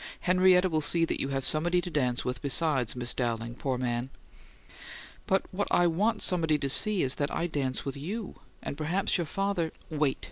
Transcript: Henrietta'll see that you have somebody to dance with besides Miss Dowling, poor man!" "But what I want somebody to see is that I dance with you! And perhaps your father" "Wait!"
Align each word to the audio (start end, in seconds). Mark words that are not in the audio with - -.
Henrietta'll 0.21 0.81
see 0.81 1.05
that 1.05 1.19
you 1.19 1.27
have 1.27 1.45
somebody 1.45 1.79
to 1.79 1.91
dance 1.91 2.25
with 2.25 2.41
besides 2.41 2.95
Miss 2.95 3.13
Dowling, 3.13 3.53
poor 3.53 3.77
man!" 3.77 4.09
"But 5.27 5.43
what 5.51 5.67
I 5.69 5.85
want 5.85 6.23
somebody 6.23 6.57
to 6.57 6.69
see 6.69 7.03
is 7.03 7.13
that 7.21 7.29
I 7.29 7.45
dance 7.45 7.85
with 7.85 7.95
you! 7.95 8.33
And 8.63 8.79
perhaps 8.79 9.19
your 9.19 9.27
father" 9.27 9.71
"Wait!" 9.91 10.17